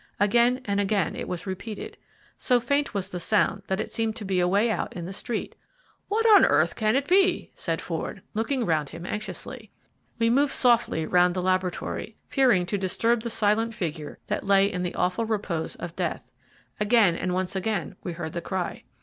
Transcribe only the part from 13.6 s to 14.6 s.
figure that